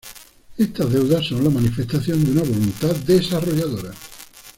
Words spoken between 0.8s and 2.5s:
deudas son la manifestación de una